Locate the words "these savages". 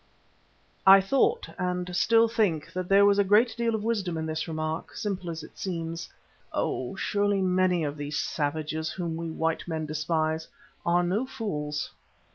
7.97-8.89